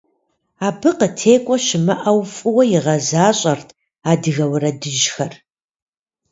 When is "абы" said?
0.67-0.89